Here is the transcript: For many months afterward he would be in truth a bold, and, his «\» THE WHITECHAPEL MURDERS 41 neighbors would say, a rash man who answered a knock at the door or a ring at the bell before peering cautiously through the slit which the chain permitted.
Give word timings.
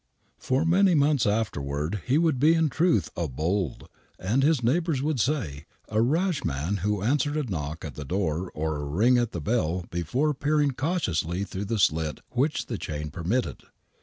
For 0.39 0.65
many 0.65 0.95
months 0.95 1.27
afterward 1.27 2.01
he 2.07 2.17
would 2.17 2.39
be 2.39 2.55
in 2.55 2.69
truth 2.69 3.11
a 3.15 3.27
bold, 3.27 3.87
and, 4.17 4.41
his 4.41 4.57
«\» 4.61 4.61
THE 4.63 4.71
WHITECHAPEL 4.71 4.73
MURDERS 4.73 4.73
41 4.73 4.73
neighbors 4.73 5.01
would 5.03 5.19
say, 5.59 5.65
a 5.89 6.01
rash 6.01 6.43
man 6.43 6.77
who 6.77 7.03
answered 7.03 7.37
a 7.37 7.43
knock 7.47 7.85
at 7.85 7.93
the 7.93 8.03
door 8.03 8.49
or 8.55 8.77
a 8.77 8.83
ring 8.85 9.19
at 9.19 9.31
the 9.31 9.41
bell 9.41 9.85
before 9.91 10.33
peering 10.33 10.71
cautiously 10.71 11.43
through 11.43 11.65
the 11.65 11.77
slit 11.77 12.21
which 12.31 12.65
the 12.65 12.79
chain 12.79 13.11
permitted. 13.11 13.61